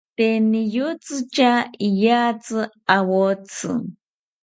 Tee 0.17 0.35
niyotzi 0.49 1.17
tya 1.33 1.51
iyatzi 1.87 2.59
awotzi 2.95 3.71